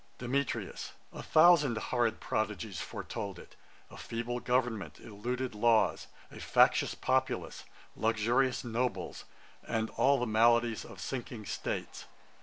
[0.17, 0.93] DEMETRIUS.
[1.13, 3.55] 'A thousand horrid prodigies foretold it;
[3.91, 9.25] A feeble government, eluded laws, A factious populace, luxurious nobles,
[9.61, 12.05] And all the maladies of sinking States.